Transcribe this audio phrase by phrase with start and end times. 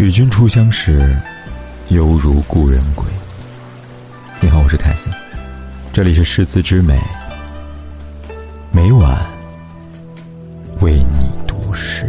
[0.00, 1.14] 与君初相识，
[1.90, 3.04] 犹如故人归。
[4.40, 5.12] 你好，我是凯森，
[5.92, 6.98] 这里是诗词之美，
[8.72, 9.20] 每晚
[10.80, 12.08] 为你读诗。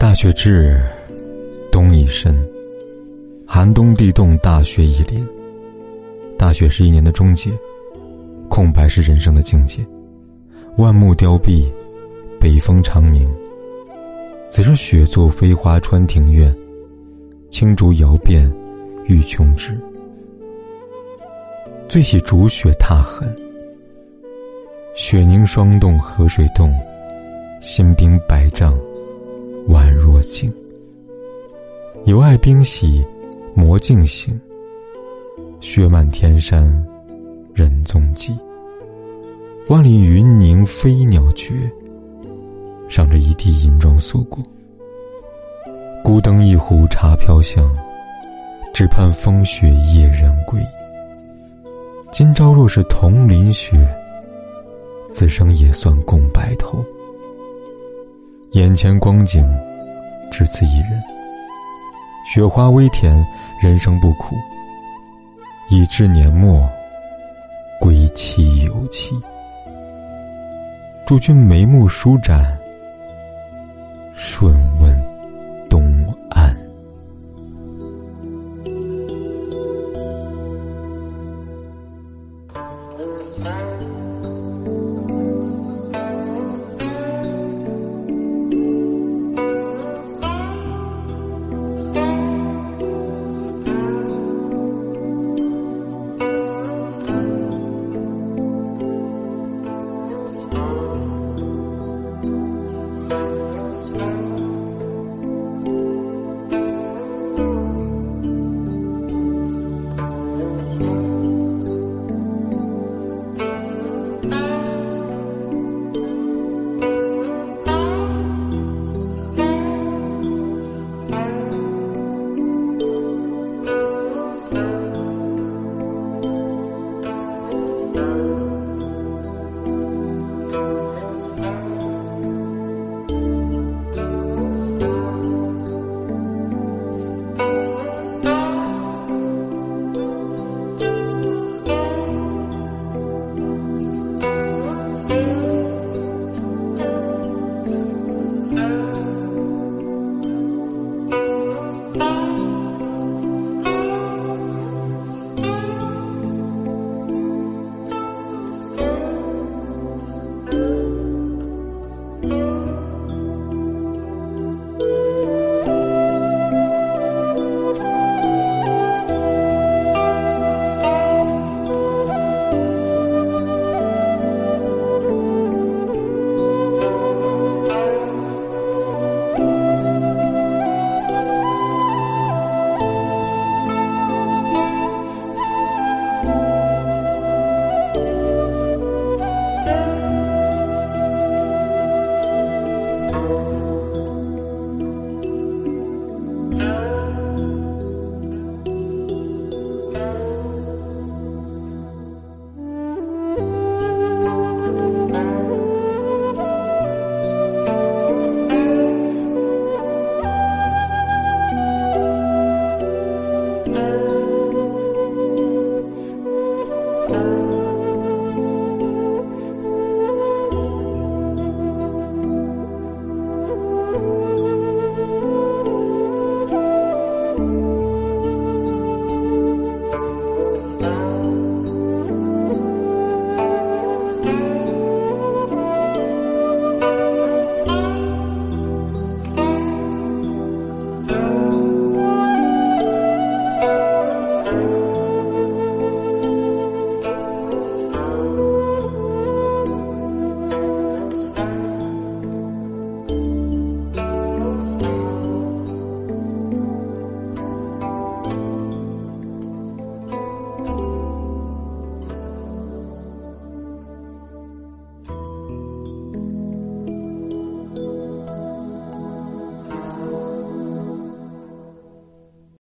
[0.00, 0.82] 大雪至，
[1.70, 2.36] 冬已深，
[3.46, 5.24] 寒冬地冻，大雪已临。
[6.36, 7.52] 大雪是一年的终结，
[8.48, 9.86] 空白是人生的境界。
[10.78, 11.68] 万木凋敝，
[12.38, 13.28] 北风长鸣。
[14.48, 16.56] 此时雪作飞花穿庭院，
[17.50, 18.48] 青竹摇遍
[19.06, 19.76] 欲穷枝。
[21.88, 23.28] 最喜逐雪踏痕，
[24.94, 26.72] 雪凝霜冻河水冻，
[27.60, 28.78] 新冰百丈，
[29.66, 30.48] 宛若镜。
[32.04, 33.04] 犹爱冰洗，
[33.52, 34.40] 磨镜醒。
[35.58, 36.72] 雪满天山，
[37.52, 38.32] 人踪迹。
[39.68, 41.70] 万里云凝飞鸟绝，
[42.88, 44.42] 赏着一地银装素裹。
[46.02, 47.62] 孤灯一壶茶飘香，
[48.72, 50.58] 只盼风雪夜人归。
[52.10, 53.76] 今朝若是同淋雪，
[55.10, 56.82] 此生也算共白头。
[58.52, 59.44] 眼前光景，
[60.32, 60.98] 只此一人。
[62.24, 63.14] 雪花微甜，
[63.62, 64.34] 人生不苦。
[65.68, 66.66] 已至年末，
[67.78, 69.14] 归期有期。
[71.08, 72.58] 祝君眉目舒展，
[74.14, 74.54] 顺。